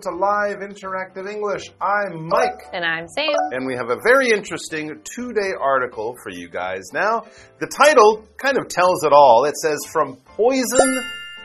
[0.00, 1.70] Welcome to Live Interactive English.
[1.80, 2.62] I'm Mike.
[2.72, 3.34] And I'm Sam.
[3.52, 7.24] And we have a very interesting two day article for you guys now.
[7.58, 9.44] The title kind of tells it all.
[9.44, 11.02] It says From Poison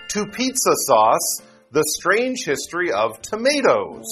[0.09, 1.41] to Pizza Sauce
[1.71, 4.05] The Strange History of Tomatoes.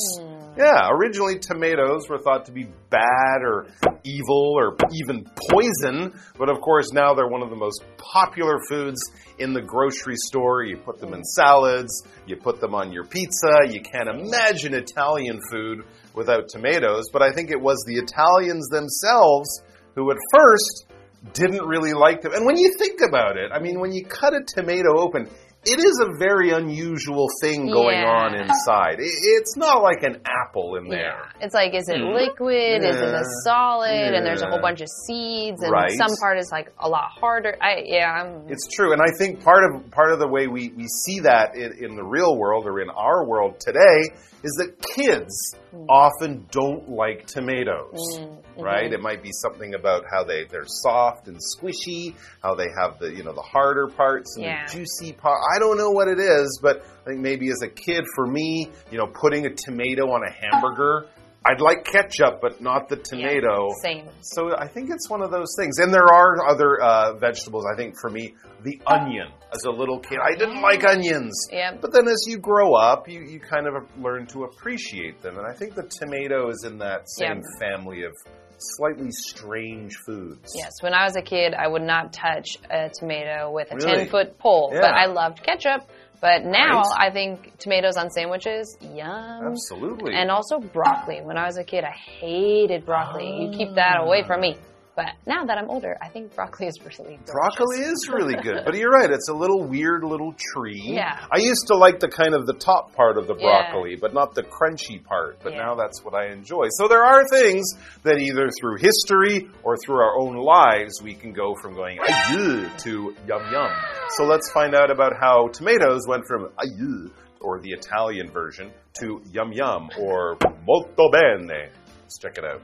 [0.56, 3.66] Yeah, originally tomatoes were thought to be bad or
[4.04, 9.02] evil or even poison, but of course now they're one of the most popular foods
[9.40, 10.64] in the grocery store.
[10.64, 13.62] You put them in salads, you put them on your pizza.
[13.68, 19.64] You can't imagine Italian food without tomatoes, but I think it was the Italians themselves
[19.96, 20.86] who at first
[21.34, 22.34] didn't really like them.
[22.34, 25.30] And when you think about it, I mean, when you cut a tomato open,
[25.66, 28.10] it is a very unusual thing going Yeah.
[28.10, 28.98] on inside.
[29.00, 31.00] It's not like an apple in there.
[31.00, 31.46] Yeah.
[31.46, 32.14] It's like, is it hmm.
[32.14, 32.84] liquid?
[32.84, 34.14] Is it a solid?
[34.14, 35.92] And there's a whole bunch of seeds, and Right.
[35.92, 37.56] some part is like a lot harder.
[37.62, 40.70] I yeah, I'm, It's true, and I think part of part of the way we,
[40.70, 44.82] we see that in, in the real world or in our world today is that
[44.96, 45.86] kids Hmm.
[45.90, 47.98] often don't like tomatoes.
[48.20, 48.62] Mm-hmm.
[48.62, 48.94] Right?
[48.94, 52.14] It might be something about how they, they're soft and squishy,
[52.44, 54.66] how they have the you know the harder parts and Yeah.
[54.68, 55.40] the juicy part.
[55.56, 58.70] I don't know what it is, but I think maybe as a kid, for me,
[58.92, 61.08] you know, putting a tomato on a hamburger,
[61.46, 63.70] I'd like ketchup, but not the tomato.
[63.82, 64.08] same.
[64.22, 65.80] So I think it's one of those things.
[65.80, 67.66] And there are other uh, vegetables.
[67.66, 69.28] I think for me, the onion.
[69.54, 71.48] As a little kid, I didn't like onions.
[71.52, 71.76] Yeah.
[71.80, 75.38] But then as you grow up, you, you kind of learn to appreciate them.
[75.38, 77.60] And I think the tomato is in that same Yeah.
[77.70, 78.14] family of
[78.58, 80.54] slightly strange foods.
[80.56, 83.98] Yes, when I was a kid, I would not touch a tomato with a Really?
[84.06, 84.82] 10 foot pole, Yeah.
[84.82, 85.82] but I loved ketchup.
[86.22, 87.10] But now Right.
[87.10, 89.48] I think tomatoes on sandwiches, yum.
[89.52, 90.16] Absolutely.
[90.16, 91.20] And also broccoli.
[91.22, 93.28] When I was a kid, I hated broccoli.
[93.44, 94.56] You keep that away from me.
[94.96, 97.32] But now that I'm older, I think broccoli is really delicious.
[97.32, 99.10] Broccoli is really good, but you're right.
[99.10, 100.80] It's a little weird little tree.
[100.84, 101.18] Yeah.
[101.32, 103.72] I used to like the kind of the top part of the Yeah.
[103.72, 105.40] broccoli, but not the crunchy part.
[105.42, 105.66] But Yeah.
[105.66, 106.68] now that's what I enjoy.
[106.78, 107.74] So there are things
[108.04, 112.70] that either through history or through our own lives we can go from going aye
[112.78, 113.72] to yum yum.
[114.10, 117.10] So let's find out about how tomatoes went from aye
[117.42, 120.38] or the Italian version to yum yum or
[120.68, 121.70] molto bene.
[122.04, 122.62] Let's check it out.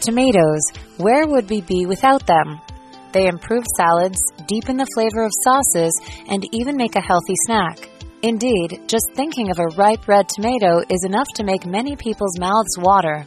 [0.00, 0.60] Tomatoes,
[0.96, 2.60] where would we be without them?
[3.12, 7.88] They improve salads, deepen the flavor of sauces, and even make a healthy snack.
[8.22, 12.76] Indeed, just thinking of a ripe red tomato is enough to make many people's mouths
[12.78, 13.26] water.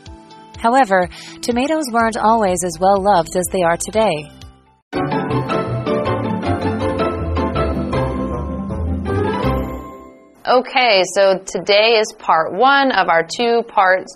[0.57, 1.09] However,
[1.41, 4.29] tomatoes weren't always as well loved as they are today.
[10.47, 14.07] Okay, so today is part one of our two part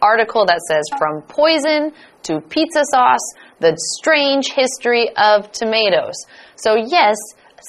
[0.00, 1.92] article that says From Poison
[2.24, 6.14] to Pizza Sauce The Strange History of Tomatoes.
[6.56, 7.16] So, yes,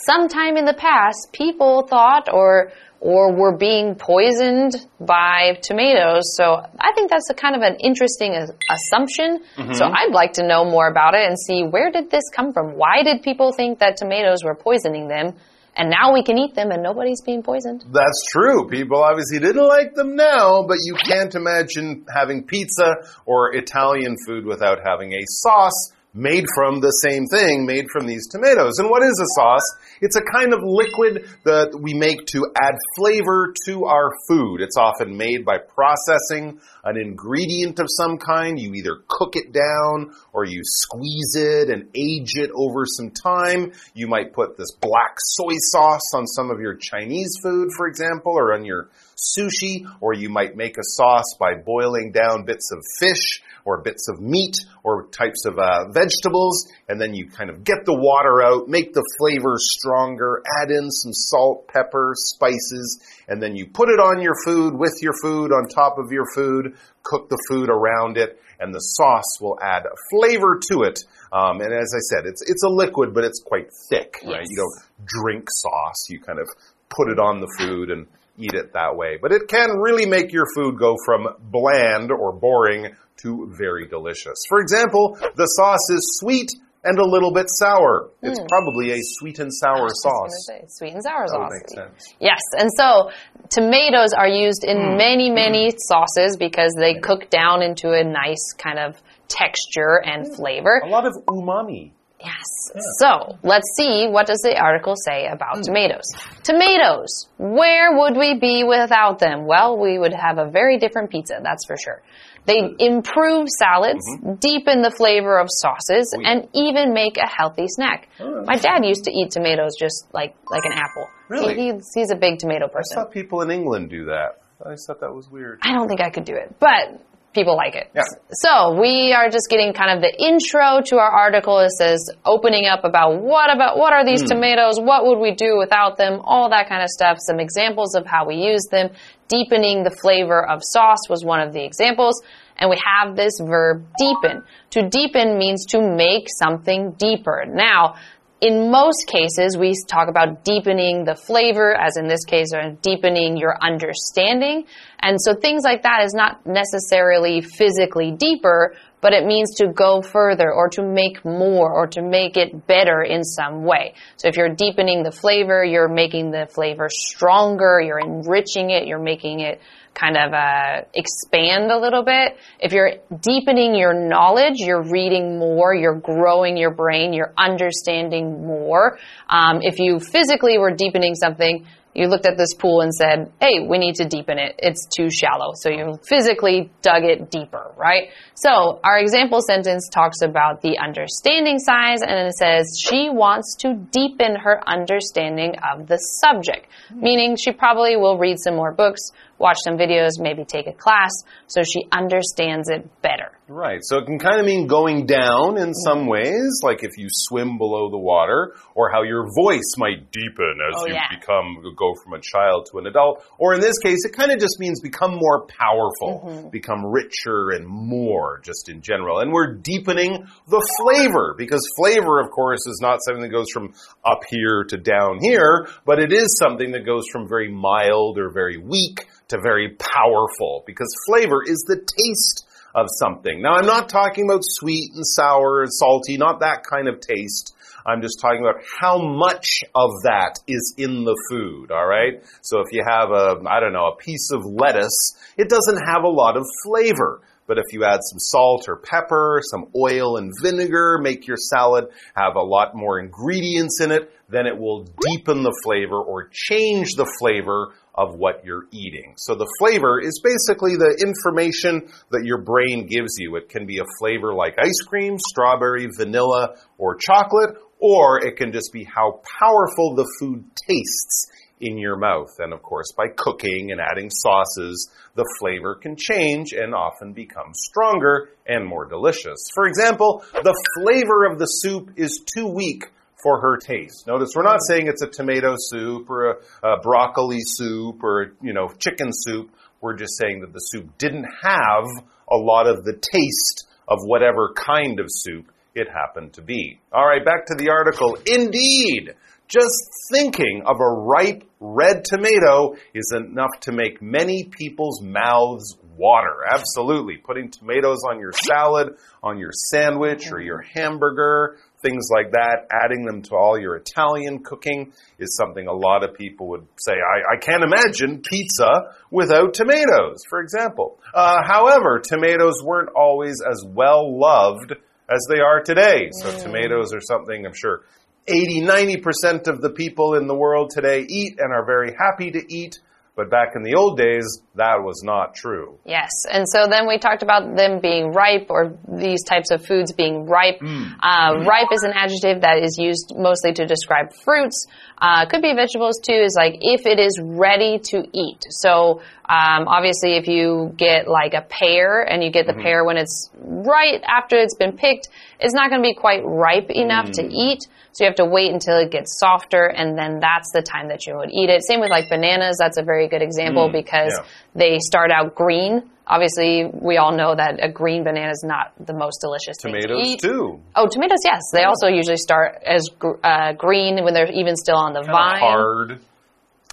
[0.05, 2.71] sometime in the past, people thought or
[3.03, 6.23] or were being poisoned by tomatoes.
[6.37, 9.43] So I think that's a kind of an interesting as- assumption.
[9.57, 9.73] Mm-hmm.
[9.73, 12.77] So I'd like to know more about it and see where did this come from?
[12.77, 15.33] Why did people think that tomatoes were poisoning them?
[15.75, 17.83] And now we can eat them and nobody's being poisoned.
[17.91, 18.67] That's true.
[18.69, 22.95] People obviously didn't like them now, but you can't imagine having pizza
[23.25, 28.27] or Italian food without having a sauce made from the same thing, made from these
[28.29, 28.77] tomatoes.
[28.77, 29.65] And what is a sauce?
[29.99, 34.61] It's a kind of liquid that we make to add flavor to our food.
[34.61, 38.59] It's often made by processing an ingredient of some kind.
[38.59, 43.73] You either cook it down or you squeeze it and age it over some time.
[43.95, 48.33] You might put this black soy sauce on some of your Chinese food, for example,
[48.33, 52.83] or on your sushi, or you might make a sauce by boiling down bits of
[52.99, 57.63] fish or bits of meat or types of uh, vegetables, and then you kind of
[57.63, 63.41] get the water out, make the flavor stronger, add in some salt, pepper, spices, and
[63.41, 66.75] then you put it on your food with your food on top of your food,
[67.03, 70.99] cook the food around it, and the sauce will add flavor to it.
[71.31, 74.41] Um, and as I said, it's it's a liquid, but it's quite thick, right?
[74.41, 74.47] Yes.
[74.49, 76.47] You don't drink sauce; you kind of
[76.89, 78.07] put it on the food and
[78.37, 79.17] eat it that way.
[79.21, 84.37] But it can really make your food go from bland or boring to very delicious.
[84.49, 86.49] For example, the sauce is sweet
[86.85, 88.09] and a little bit sour.
[88.21, 89.81] It's probably a sweet and sour Hmm.
[89.81, 90.45] I was gonna sauce.
[90.47, 91.73] say, sweet and sour That sauce.
[91.75, 92.13] sense.
[92.19, 93.09] Yes, and so
[93.49, 94.97] tomatoes are used in Hmm.
[94.97, 100.81] many, many sauces because they cook down into a nice kind of texture and flavor.
[100.83, 101.91] A lot of umami.
[102.23, 102.71] Yes.
[102.99, 105.63] So let's see what does the article say about hmm.
[105.63, 106.05] tomatoes.
[106.43, 107.27] Tomatoes.
[107.37, 109.45] Where would we be without them?
[109.45, 112.01] Well, we would have a very different pizza, that's for sure.
[112.45, 112.75] They hmm.
[112.79, 114.35] improve salads, mm-hmm.
[114.35, 118.09] deepen the flavor of sauces, oh, and even make a healthy snack.
[118.19, 121.07] Oh, My dad used to eat tomatoes just like like an apple.
[121.29, 121.55] Really?
[121.55, 122.97] He, he's, he's a big tomato person.
[122.97, 124.41] I thought people in England do that.
[124.65, 125.59] I thought that was weird.
[125.61, 127.01] I don't think I could do it, but
[127.33, 127.89] people like it.
[127.95, 128.03] Yeah.
[128.31, 131.59] So we are just getting kind of the intro to our article.
[131.59, 134.27] It says opening up about what about what are these hmm.
[134.27, 134.79] tomatoes?
[134.79, 136.21] What would we do without them?
[136.23, 137.17] All that kind of stuff.
[137.19, 138.89] Some examples of how we use them.
[139.27, 142.21] Deepening the flavor of sauce was one of the examples.
[142.57, 144.43] And we have this verb deepen.
[144.71, 147.45] To deepen means to make something deeper.
[147.47, 147.95] Now,
[148.43, 153.37] in most cases, we talk about deepening the flavor, as in this case, or deepening
[153.37, 154.65] your understanding.
[155.01, 160.01] And so things like that is not necessarily physically deeper, but it means to go
[160.01, 163.93] further or to make more or to make it better in some way.
[164.17, 169.01] So if you're deepening the flavor, you're making the flavor stronger, you're enriching it, you're
[169.01, 169.61] making it
[169.93, 172.37] kind of uh, expand a little bit.
[172.59, 178.97] If you're deepening your knowledge, you're reading more, you're growing your brain, you're understanding more.
[179.29, 183.67] Um, if you physically were deepening something, you looked at this pool and said, hey,
[183.67, 184.55] we need to deepen it.
[184.57, 185.51] It's too shallow.
[185.55, 188.09] So you physically dug it deeper, right?
[188.33, 193.75] So our example sentence talks about the understanding size and it says she wants to
[193.91, 199.11] deepen her understanding of the subject, meaning she probably will read some more books,
[199.43, 201.11] watch some videos, maybe take a class
[201.47, 203.31] so she understands it better.
[203.47, 203.79] Right.
[203.83, 206.09] So it can kind of mean going down in some mm-hmm.
[206.09, 210.75] ways, like if you swim below the water, or how your voice might deepen as
[210.77, 211.09] Oh, you yeah.
[211.11, 213.23] become go from a child to an adult.
[213.37, 216.49] Or in this case, it kind of just means become more powerful, mm-hmm.
[216.49, 219.19] become richer and more, just in general.
[219.19, 223.73] And we're deepening the flavor because flavor, of course, is not something that goes from
[224.05, 228.31] up here to down here, but it is something that goes from very mild or
[228.31, 233.41] very weak to very powerful because flavor is the taste of something.
[233.41, 237.55] Now, I'm not talking about sweet and sour and salty, not that kind of taste.
[237.85, 242.23] I'm just talking about how much of that is in the food, all right?
[242.41, 246.03] So if you have a, I don't know, a piece of lettuce, it doesn't have
[246.03, 247.21] a lot of flavor.
[247.45, 251.89] But if you add some salt or pepper, some oil and vinegar, make your salad
[252.15, 256.87] have a lot more ingredients in it, then it will deepen the flavor or change
[256.95, 259.13] the flavor of what you're eating.
[259.17, 263.35] So the flavor is basically the information that your brain gives you.
[263.35, 268.51] It can be a flavor like ice cream, strawberry, vanilla, or chocolate, or it can
[268.51, 271.27] just be how powerful the food tastes
[271.59, 272.31] in your mouth.
[272.39, 277.51] And of course, by cooking and adding sauces, the flavor can change and often become
[277.53, 279.49] stronger and more delicious.
[279.53, 282.85] For example, the flavor of the soup is too weak
[283.23, 284.05] for her taste.
[284.05, 286.35] Notice we're not saying it's a tomato soup or a,
[286.67, 289.49] a broccoli soup or you know chicken soup.
[289.81, 291.85] We're just saying that the soup didn't have
[292.29, 296.79] a lot of the taste of whatever kind of soup it happened to be.
[296.91, 298.17] All right, back to the article.
[298.25, 299.15] Indeed,
[299.47, 306.37] just thinking of a ripe red tomato is enough to make many people's mouths water.
[306.51, 307.17] Absolutely.
[307.17, 313.05] Putting tomatoes on your salad, on your sandwich, or your hamburger, things like that, adding
[313.05, 317.35] them to all your Italian cooking is something a lot of people would say, I,
[317.35, 320.97] I can't imagine pizza without tomatoes, for example.
[321.13, 324.73] Uh, however, tomatoes weren't always as well loved
[325.09, 326.09] as they are today.
[326.11, 327.83] So tomatoes are something I'm sure
[328.27, 332.41] 80, 90% of the people in the world today eat and are very happy to
[332.49, 332.79] eat.
[333.15, 335.77] But back in the old days, that was not true.
[335.85, 336.09] Yes.
[336.31, 340.25] And so then we talked about them being ripe or these types of foods being
[340.25, 340.57] ripe.
[340.61, 344.65] Uh, ripe is an adjective that is used mostly to describe fruits.
[344.97, 348.41] Uh, could be vegetables too, is like if it is ready to eat.
[348.49, 352.97] So um, obviously, if you get like a pear and you get the pear when
[352.97, 355.07] it's right after it's been picked,
[355.39, 357.59] it's not going to be quite ripe enough to eat.
[357.93, 361.05] So you have to wait until it gets softer, and then that's the time that
[361.05, 361.63] you would eat it.
[361.63, 362.57] Same with like bananas.
[362.59, 364.25] That's a very good example because yeah.
[364.55, 365.89] they start out green.
[366.05, 369.81] Obviously, we all know that a green banana is not the most delicious thing to
[369.81, 370.19] Tomatoes eat.
[370.19, 370.59] too.
[370.75, 371.43] Oh, tomatoes, yes.
[371.53, 375.13] They also usually start as gr- uh, green when they're even still on the Kinda
[375.13, 375.39] vine.
[375.39, 375.99] hard,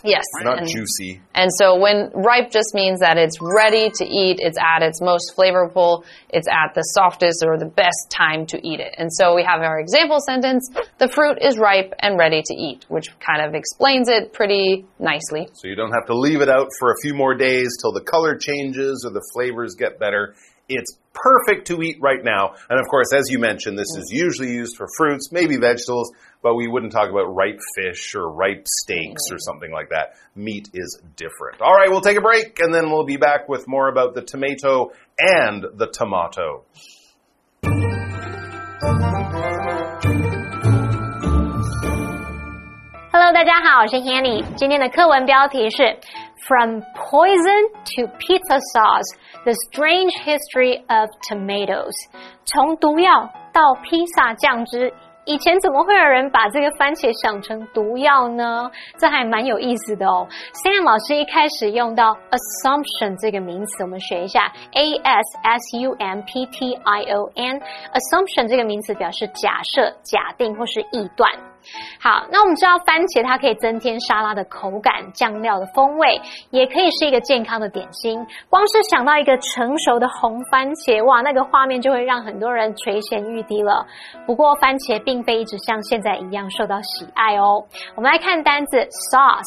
[0.05, 0.25] Yes.
[0.43, 1.21] not and, juicy.
[1.35, 5.35] and so when ripe just means that it's ready to eat, it's at its most
[5.37, 8.95] flavorful, it's at the softest or the best time to eat it.
[8.97, 12.87] And so we have our example sentence, the fruit is ripe and ready to eat,
[12.89, 15.49] which kind of explains it pretty nicely.
[15.53, 18.03] So you don't have to leave it out for a few more days till the
[18.03, 20.35] color changes or the flavors get better.
[20.70, 22.56] It's perfect to eat right now.
[22.70, 26.56] And of course, as you mentioned, this is usually used for fruits, maybe vegetables, but
[26.56, 30.16] we wouldn't talk about ripe fish or ripe steaks or something like that.
[30.36, 31.62] Meat is different.
[31.62, 34.24] All right, we'll take a break and then we'll be back with more about the
[34.24, 36.66] tomato and the tomato.
[43.12, 44.44] Hello，大家好，我是 Hanny。
[44.56, 45.98] 今天的课文标题是
[46.47, 49.11] From Poison to Pizza Sauce:
[49.45, 51.95] The Strange History of Tomatoes。
[52.45, 54.93] 从毒药到披萨酱汁。
[55.27, 58.69] 以前怎么会有人把这个番茄想成毒药呢？
[58.99, 60.27] 这还蛮有意思的哦。
[60.55, 67.61] Sam 老师一开始用到 assumption 这个名词，我们学一下 a s s u m p t i o n。
[67.93, 71.31] assumption 这个名词表示假设、假定或是臆断。
[72.01, 78.27] 好，那我们知道番茄它可以增添沙拉的口感、酱料的风味，也可以是一个健康的点心。
[78.49, 83.87] 光是想到一个成熟的红番茄，哇，那个画面就会让很多人垂涎欲滴了。
[84.27, 87.63] 不过，番茄并非一直像现在一样受到喜爱哦。
[87.95, 88.79] 我们来看单字
[89.11, 89.45] sauce，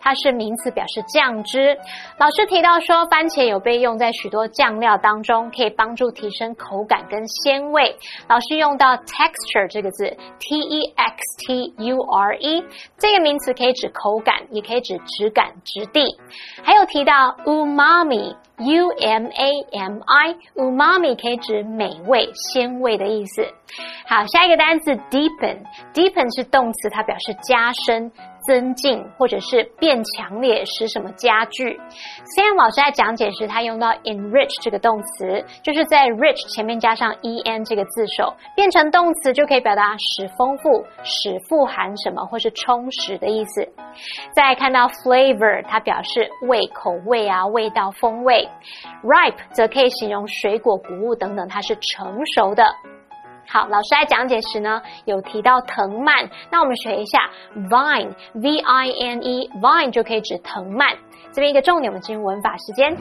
[0.00, 1.76] 它是名词，表示酱汁。
[2.18, 7.96] 老师提到说，番茄有被用在许多酱料当中，可以帮助提升口感跟鲜味。
[8.28, 10.04] 老师用到 texture 这个字
[10.38, 11.53] ，t e x t。
[11.78, 12.64] U r e
[12.98, 16.16] 这个名词可以指口感，也可以指质感、质地。
[16.62, 23.46] 还有提到 umami u m a m i umami 可以指美味、鲜味的意思。
[24.06, 25.58] 好，下一个单词 deepen
[25.92, 28.12] deepen 是动词，它表示加深。
[28.46, 31.78] 增进或者是变强烈，使什么加剧
[32.36, 43.68] ？Sam 老师在讲解时，他用到 enrich 这个动词，就是在 rich 前面加上 en 这个字首，变成动词就可以表达使丰富、使富含什么或是充实的意思。
[44.34, 48.48] 再看到 flavor，它表示味、口味啊、味道、风味。
[49.02, 52.64] ripe 则可以形容水果、谷物等等，它是成熟的。
[53.46, 60.96] 好，老师在讲解时呢，有提到藤蔓，那我们学一下 vine，v i n e，vine 就可以指藤蔓。
[61.32, 62.96] 这边一个重点，我们进入文法时间。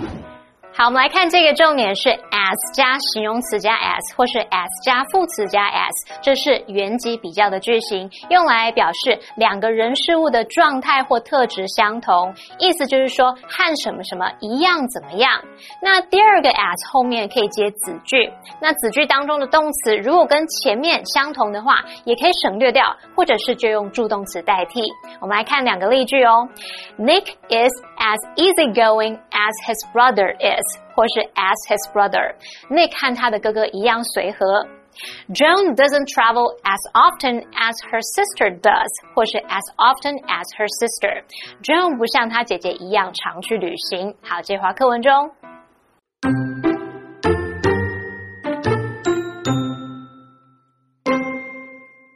[0.76, 15.40] 好，我们来看这个重点是 as 加形容词加 as，或是 as 加副词加 as，这是原级比较的句型，用来表示两个人事物的状态或特质相同，意思就是说和什么什么一样怎么样。
[15.80, 24.82] 那第二个 as 后面可以接子句，那子句当中的动词如果跟前面相同的话，也可以省略掉，或者是就用助动词代替。
[25.22, 26.50] 我们来看两个例句哦
[26.98, 30.63] ，Nick is as easygoing as his brother is。
[30.95, 34.67] 或是 as his brother。Nick 和他的哥哥一样随和。
[35.33, 44.15] Joan doesn't travel as often as her sister does，或是 as often as her sister。Joan 不像她姐姐一样常去旅行。
[44.23, 45.31] 好，这话课文中。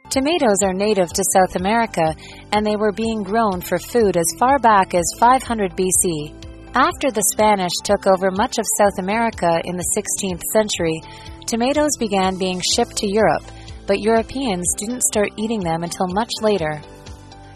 [0.09, 2.13] Tomatoes are native to South America,
[2.51, 6.46] and they were being grown for food as far back as 500 BC.
[6.74, 11.00] After the Spanish took over much of South America in the 16th century,
[11.46, 13.44] tomatoes began being shipped to Europe,
[13.86, 16.80] but Europeans didn't start eating them until much later.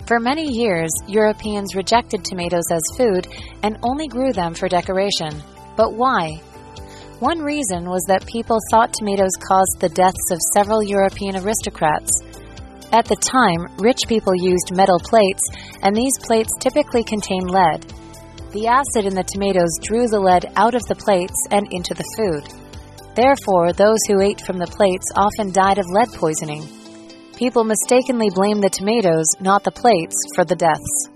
[0.07, 3.28] For many years, Europeans rejected tomatoes as food
[3.62, 5.42] and only grew them for decoration.
[5.76, 6.40] But why?
[7.21, 12.11] One reason was that people thought tomatoes caused the deaths of several European aristocrats.
[12.92, 15.42] At the time, rich people used metal plates,
[15.83, 17.87] and these plates typically contain lead.
[18.52, 22.04] The acid in the tomatoes drew the lead out of the plates and into the
[22.21, 22.44] food.
[23.16, 26.68] Therefore, those who ate from the plates often died of lead poisoning.
[27.35, 31.09] People mistakenly blame the tomatoes, not the plates, for the deaths.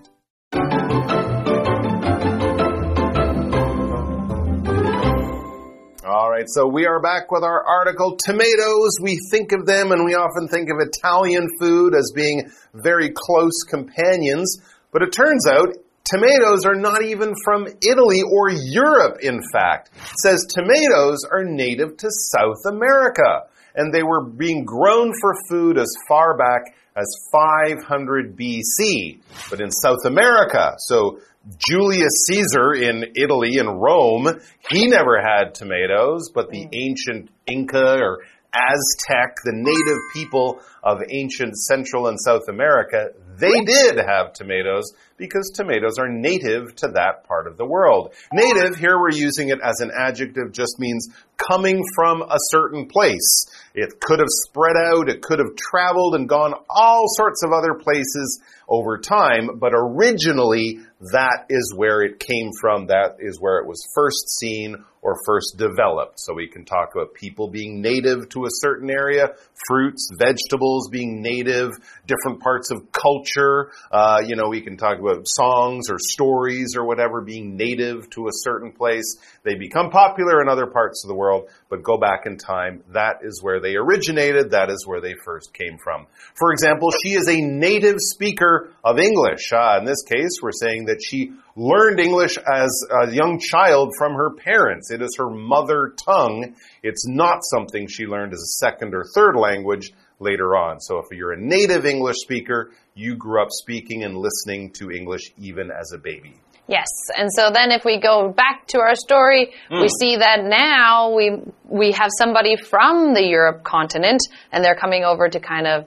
[6.08, 8.96] All right, so we are back with our article Tomatoes.
[9.02, 13.62] We think of them and we often think of Italian food as being very close
[13.68, 14.56] companions,
[14.90, 15.76] but it turns out
[16.08, 19.90] Tomatoes are not even from Italy or Europe, in fact.
[19.92, 25.78] It says tomatoes are native to South America, and they were being grown for food
[25.78, 29.18] as far back as 500 BC.
[29.50, 31.18] But in South America, so
[31.58, 34.28] Julius Caesar in Italy and Rome,
[34.70, 38.20] he never had tomatoes, but the ancient Inca or
[38.54, 45.50] Aztec, the native people of ancient Central and South America, they did have tomatoes because
[45.54, 48.14] tomatoes are native to that part of the world.
[48.32, 53.46] Native, here we're using it as an adjective, just means coming from a certain place.
[53.74, 57.74] It could have spread out, it could have traveled and gone all sorts of other
[57.74, 60.80] places over time, but originally
[61.12, 65.56] that is where it came from, that is where it was first seen or first
[65.56, 66.18] developed.
[66.18, 69.28] So we can talk about people being native to a certain area,
[69.68, 71.72] fruits, vegetables being native,
[72.06, 73.70] different parts of culture.
[73.90, 78.26] Uh, you know, we can talk about songs or stories or whatever being native to
[78.28, 79.16] a certain place.
[79.42, 82.82] They become popular in other parts of the world, but go back in time.
[82.92, 84.50] That is where they originated.
[84.50, 86.06] That is where they first came from.
[86.34, 89.52] For example, she is a native speaker of English.
[89.52, 94.12] Uh, in this case, we're saying that she learned English as a young child from
[94.14, 94.90] her parents.
[94.90, 96.54] It is her mother tongue.
[96.82, 100.80] It's not something she learned as a second or third language later on.
[100.80, 105.32] So if you're a native English speaker, you grew up speaking and listening to English
[105.38, 106.34] even as a baby.
[106.68, 109.80] Yes, and so then if we go back to our story, mm.
[109.80, 114.20] we see that now we we have somebody from the Europe continent,
[114.50, 115.86] and they're coming over to kind of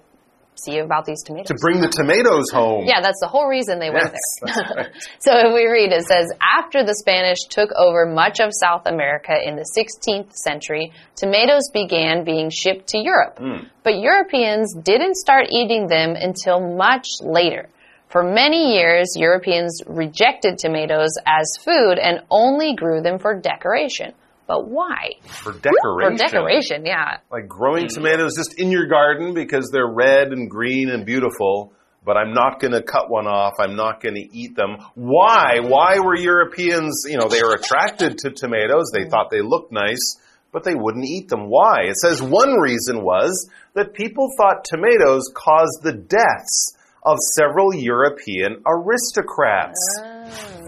[0.63, 1.47] see about these tomatoes.
[1.47, 2.85] To bring the tomatoes home.
[2.85, 4.75] Yeah, that's the whole reason they went yes, there.
[4.75, 4.87] Right.
[5.19, 9.33] so if we read, it says, after the Spanish took over much of South America
[9.33, 13.39] in the 16th century, tomatoes began being shipped to Europe.
[13.39, 13.69] Mm.
[13.83, 17.69] But Europeans didn't start eating them until much later.
[18.09, 24.13] For many years, Europeans rejected tomatoes as food and only grew them for decoration.
[24.49, 25.11] But why?
[25.27, 26.17] For decoration.
[26.17, 27.17] For decoration, yeah.
[27.31, 31.71] Like growing tomatoes just in your garden because they're red and green and beautiful,
[32.03, 33.53] but I'm not going to cut one off.
[33.59, 34.77] I'm not going to eat them.
[34.95, 35.59] Why?
[35.61, 38.89] Why were Europeans, you know, they were attracted to tomatoes.
[38.91, 40.17] They thought they looked nice,
[40.51, 41.47] but they wouldn't eat them.
[41.47, 41.83] Why?
[41.83, 46.75] It says one reason was that people thought tomatoes caused the deaths
[47.05, 49.79] of several European aristocrats.
[50.01, 50.18] Ah.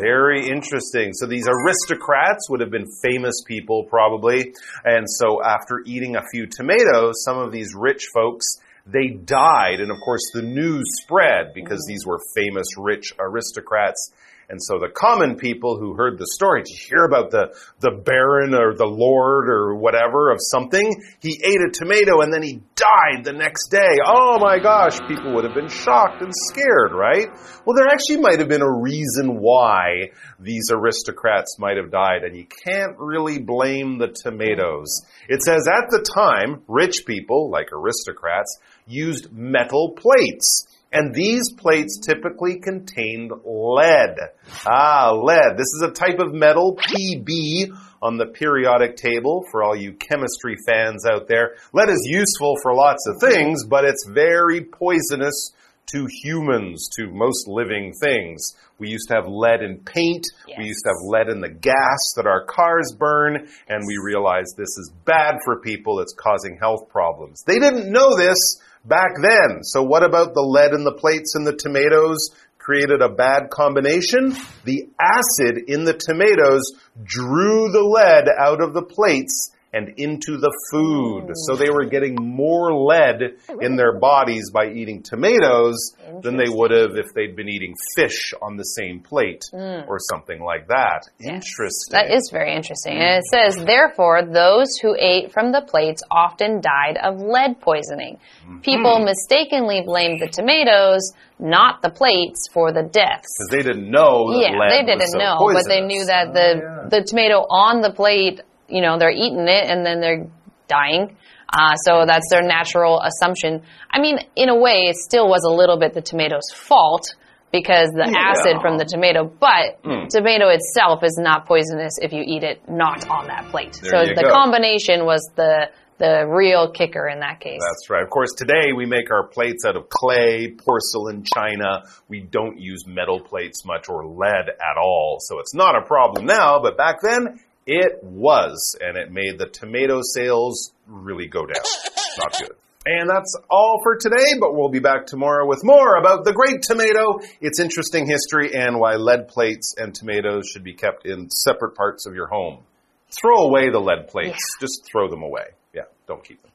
[0.01, 1.13] Very interesting.
[1.13, 4.53] So these aristocrats would have been famous people probably.
[4.83, 8.45] And so after eating a few tomatoes, some of these rich folks
[8.85, 9.79] they died.
[9.79, 11.93] And of course, the news spread because mm-hmm.
[11.93, 14.11] these were famous rich aristocrats.
[14.49, 18.53] And so the common people who heard the story, to hear about the, the baron
[18.53, 23.23] or the lord or whatever of something, he ate a tomato and then he died
[23.23, 23.99] the next day.
[24.05, 27.27] Oh my gosh, people would have been shocked and scared, right?
[27.65, 32.35] Well, there actually might have been a reason why these aristocrats might have died, and
[32.35, 35.01] you can't really blame the tomatoes.
[35.29, 40.67] It says at the time, rich people, like aristocrats, used metal plates.
[40.91, 44.17] And these plates typically contained lead.
[44.65, 45.57] Ah, lead.
[45.57, 50.57] This is a type of metal, Pb, on the periodic table for all you chemistry
[50.67, 51.55] fans out there.
[51.73, 55.53] Lead is useful for lots of things, but it's very poisonous
[55.93, 58.55] to humans, to most living things.
[58.77, 60.25] We used to have lead in paint.
[60.47, 60.57] Yes.
[60.57, 63.47] We used to have lead in the gas that our cars burn.
[63.67, 65.99] And we realized this is bad for people.
[65.99, 67.43] It's causing health problems.
[67.45, 69.63] They didn't know this back then.
[69.63, 74.35] So what about the lead in the plates and the tomatoes created a bad combination?
[74.65, 80.51] The acid in the tomatoes drew the lead out of the plates and into the
[80.71, 81.31] food.
[81.47, 86.71] So they were getting more lead in their bodies by eating tomatoes than they would
[86.71, 89.87] have if they'd been eating fish on the same plate mm.
[89.87, 91.07] or something like that.
[91.19, 91.35] Yes.
[91.35, 91.91] Interesting.
[91.91, 92.97] That is very interesting.
[92.97, 98.17] And it says, therefore, those who ate from the plates often died of lead poisoning.
[98.45, 98.61] Mm -hmm.
[98.61, 101.03] People mistakenly blamed the tomatoes
[101.41, 103.27] not the plates for the deaths.
[103.33, 105.63] Because they didn't know yeah, they didn't so know, poisonous.
[105.63, 106.89] but they knew that the oh, yeah.
[106.89, 110.27] the tomato on the plate you know, they're eating it and then they're
[110.67, 111.17] dying.
[111.51, 113.61] Uh, so that's their natural assumption.
[113.89, 117.13] I mean, in a way, it still was a little bit the tomato's fault
[117.51, 118.31] because the yeah.
[118.31, 120.07] acid from the tomato, but mm.
[120.07, 123.77] tomato itself is not poisonous if you eat it not on that plate.
[123.81, 124.31] There so the go.
[124.31, 127.59] combination was the the real kicker in that case.
[127.61, 128.01] That's right.
[128.01, 131.83] Of course, today we make our plates out of clay, porcelain, china.
[132.07, 135.19] We don't use metal plates much or lead at all.
[135.19, 139.47] So it's not a problem now, but back then it was, and it made the
[139.47, 141.63] tomato sales really go down.
[142.19, 142.55] Not good.
[142.85, 146.63] And that's all for today, but we'll be back tomorrow with more about the great
[146.63, 151.75] tomato, its interesting history, and why lead plates and tomatoes should be kept in separate
[151.75, 152.63] parts of your home.
[153.11, 154.39] Throw away the lead plates.
[154.59, 154.61] Yeah.
[154.61, 155.45] Just throw them away.
[155.75, 156.50] Yeah, don't keep them.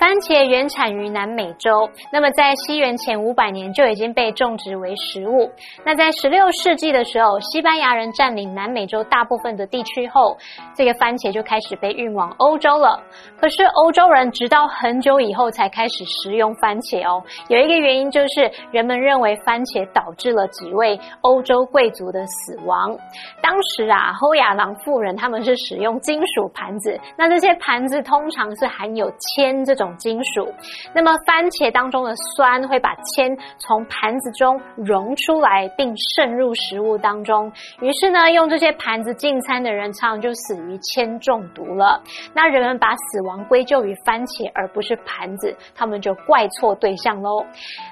[0.00, 5.50] 番茄原产于南美洲，那么在西元前五百年就已经被种植为食物。
[5.84, 10.38] 那在十六世纪的时候，西班牙人占领南美洲大部分的地区后，
[10.74, 12.98] 这个番茄就开始被运往欧洲了。
[13.38, 17.22] 可是欧洲人直到很久以后才开始食用番茄哦。
[17.48, 22.96] 有一个原因就是人们认为番茄导致了几位欧洲贵族的死亡。
[23.42, 29.89] 当时啊，欧亚郎富人他们是使用金属盘子，那这些盘子通常是含有铅这种。
[29.96, 30.52] 金属。
[30.94, 37.50] 那么番茄当中的酸会把铅从盘子中溶出来，并渗入食物当中。
[37.80, 42.02] 于是呢，用这些盘子进餐的人常常就死于铅中毒了。
[42.34, 47.44] 那人们把死亡归咎于番茄，而不是盘子，他们就怪错对象喽。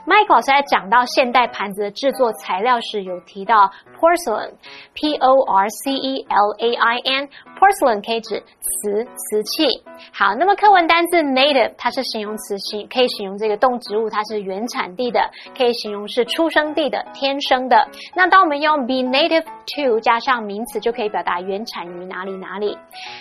[0.07, 9.83] Mike 老师在讲到现代盘子的制作材料时，有提到 porcelain，p o r c e l a i n，porcelain 可以指瓷瓷器。
[10.13, 17.89] 好，那么课文单字 native 它它是形容词，形可以形容这个动植物它是原产地的，可以形容是出生地的、天生的。
[18.15, 19.43] 那当我们用 be native
[19.75, 22.77] to 加上名词，就可以表达原产于哪里哪里。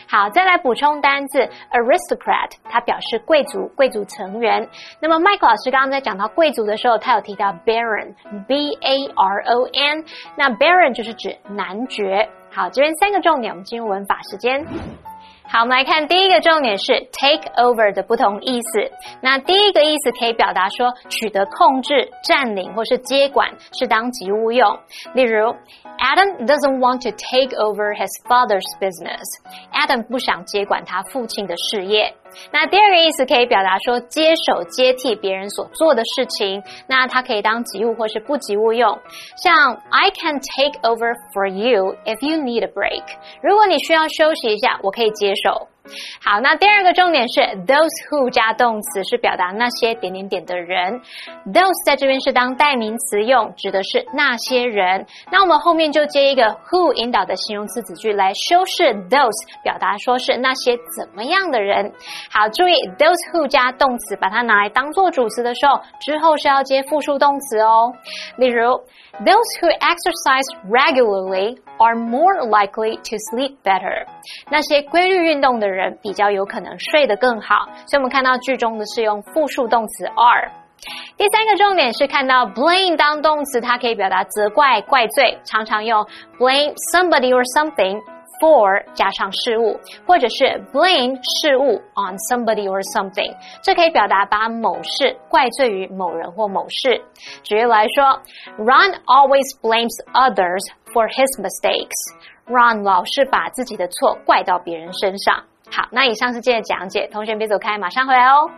[0.10, 1.40] 好，再来补充单字
[1.72, 4.68] aristocrat，它表示贵族、贵族成员。
[5.00, 10.04] 那么 Mike 老师刚刚在讲到贵族的时候，他有提到 baron，b a r o n，
[10.36, 12.28] 那 baron 就是指男爵。
[12.52, 14.66] 好，这边三个重点，我们进入文法时间。
[15.50, 18.92] 好，我们来看第一个重点是 take over 的不同意思。
[19.22, 24.78] 那第一个意思可以表达说取得控制、占领或是接管，是当及物用。
[25.14, 25.56] 例如
[26.00, 29.24] ，Adam doesn't want to take over his father's business。
[29.72, 32.14] Adam 不想接管他父亲的事业。
[32.52, 39.00] 那第二个意思可以表达说接手接替别人所做的事情，那它可以当及物或是不及物用。
[39.38, 43.02] 像 I can take over for you if you need a break。
[43.42, 45.68] 如果你需要休息一下，我可以接手。
[46.22, 51.00] 好，那第二个重点是 those who 加动词，是表达那些点点点的人。
[51.46, 55.06] those 在这边是当代名词用，指的是那些人。
[55.32, 59.32] 那我们后面就接一个 who 引导的形容词子句来修饰 those，
[59.64, 61.94] 表达说是那些怎么样的人。
[62.30, 67.94] 好，注意 those who 加动词，把它拿来当做主词的时候，之后是要接复数动词哦。
[68.36, 68.72] 例如
[69.24, 74.07] ，those who exercise regularly are more likely to sleep better。
[74.51, 77.67] 那些规律运动的人比较有可能睡得更好。
[77.87, 80.51] 所以我们看到句中的是用复数动词 are。
[81.17, 86.05] 第三个重点是看到 blame 当动词，它可以表达责怪、怪罪，常常用
[86.39, 97.01] blame somebody or something。for 加上事物，或者是 blame 事物 on somebody or something，这可以表达把某事怪罪于某人或某事。
[97.45, 98.21] 举例来说，
[98.59, 100.59] Ron always blames others
[100.97, 105.45] for his mistakes。Ron 老是把自己的错怪到别人身上。
[105.71, 108.51] 好，那以上是今天的讲解，同学别走开，马上回来哦。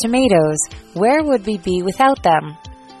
[0.00, 0.58] Tomatoes,
[0.94, 2.54] where would we be without them?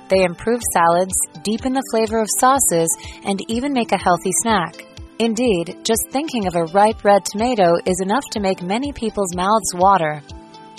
[0.08, 2.88] They improve salads, deepen the flavor of sauces,
[3.24, 4.84] and even make a healthy snack.
[5.20, 9.74] Indeed, just thinking of a ripe red tomato is enough to make many people's mouths
[9.74, 10.22] water.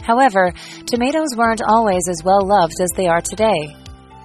[0.04, 0.52] However,
[0.86, 3.74] tomatoes weren't always as well loved as they are today.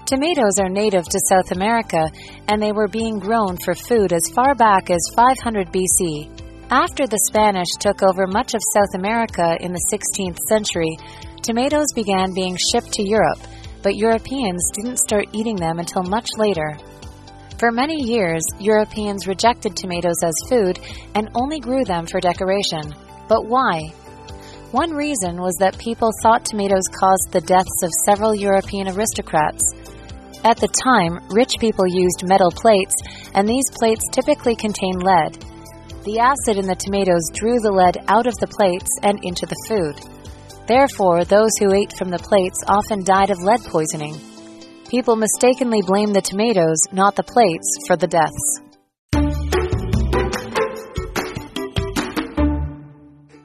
[0.05, 2.11] Tomatoes are native to South America,
[2.47, 6.29] and they were being grown for food as far back as 500 BC.
[6.69, 10.97] After the Spanish took over much of South America in the 16th century,
[11.41, 13.39] tomatoes began being shipped to Europe
[13.81, 16.77] but Europeans didn't start eating them until much later.
[17.57, 20.79] For many years, Europeans rejected tomatoes as food
[21.15, 22.93] and only grew them for decoration.
[23.27, 23.93] But why?
[24.71, 29.63] One reason was that people thought tomatoes caused the deaths of several European aristocrats.
[30.43, 32.93] At the time, rich people used metal plates,
[33.33, 35.33] and these plates typically contain lead.
[36.05, 39.57] The acid in the tomatoes drew the lead out of the plates and into the
[39.67, 39.97] food.
[40.67, 44.21] Therefore, those who ate from the plates often died of lead poisoning.
[44.87, 48.68] People mistakenly blame the tomatoes, not the plates, for the deaths.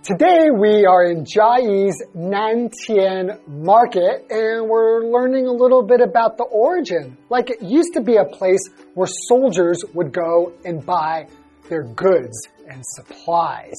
[0.05, 6.45] Today we are in Chiayi's Nantian market and we're learning a little bit about the
[6.45, 7.17] origin.
[7.31, 11.29] Like it used to be a place where soldiers would go and buy
[11.71, 13.77] their goods and supplies.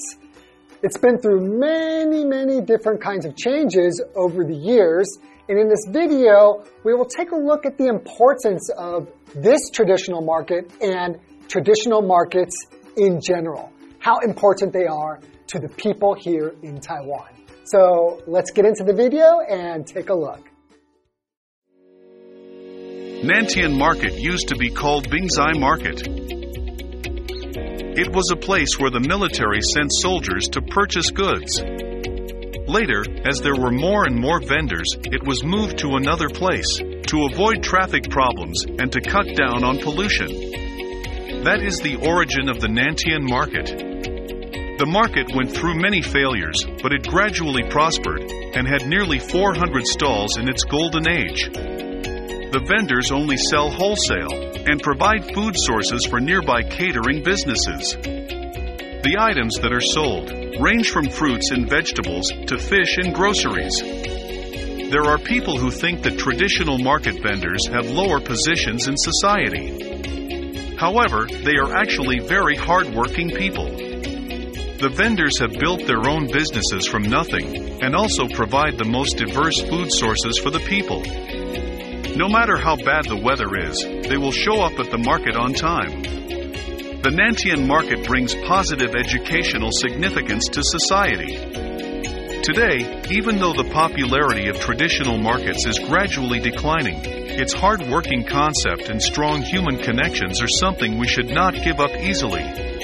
[0.81, 5.19] It's been through many, many different kinds of changes over the years.
[5.47, 10.23] And in this video, we will take a look at the importance of this traditional
[10.23, 12.65] market and traditional markets
[12.97, 17.29] in general, how important they are to the people here in Taiwan.
[17.65, 20.41] So let's get into the video and take a look.
[23.23, 26.01] Nantian Market used to be called Bingzai Market.
[27.97, 31.63] It was a place where the military sent soldiers to purchase goods.
[32.67, 37.27] Later, as there were more and more vendors, it was moved to another place to
[37.31, 40.27] avoid traffic problems and to cut down on pollution.
[41.45, 43.94] That is the origin of the Nantian market.
[44.77, 50.38] The market went through many failures, but it gradually prospered and had nearly 400 stalls
[50.38, 51.47] in its golden age.
[51.47, 54.35] The vendors only sell wholesale
[54.67, 57.95] and provide food sources for nearby catering businesses.
[57.95, 63.79] The items that are sold range from fruits and vegetables to fish and groceries.
[64.91, 70.75] There are people who think that traditional market vendors have lower positions in society.
[70.75, 73.94] However, they are actually very hardworking people.
[74.86, 79.60] The vendors have built their own businesses from nothing and also provide the most diverse
[79.62, 81.02] food sources for the people.
[82.15, 85.56] No matter how bad the weather is, they will show up at the market on
[85.56, 86.04] time.
[87.02, 91.34] The Nantian market brings positive educational significance to society.
[92.43, 99.02] Today, even though the popularity of traditional markets is gradually declining, its hard-working concept and
[99.02, 102.76] strong human connections are something we should not give up easily.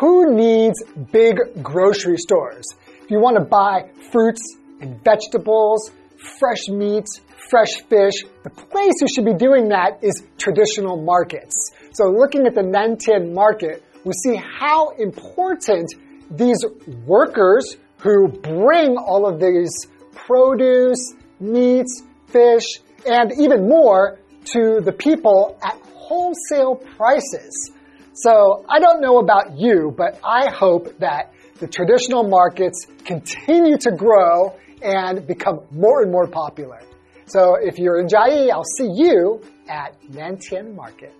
[0.00, 0.82] Who needs
[1.12, 2.64] big grocery stores?
[3.02, 4.40] If you want to buy fruits
[4.80, 5.90] and vegetables,
[6.38, 11.54] fresh meats, fresh fish, the place you should be doing that is traditional markets.
[11.92, 15.92] So looking at the Nantian market, we see how important
[16.30, 16.64] these
[17.04, 22.64] workers who bring all of these produce, meats, fish,
[23.04, 24.18] and even more
[24.54, 27.72] to the people at wholesale prices.
[28.12, 33.92] So I don't know about you, but I hope that the traditional markets continue to
[33.92, 36.80] grow and become more and more popular.
[37.26, 41.14] So if you're in Chiayi, I'll see you at Nantian Market.